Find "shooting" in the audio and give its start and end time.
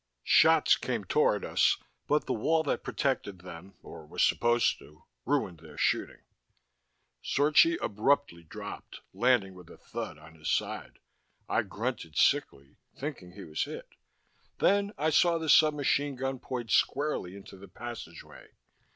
5.77-6.23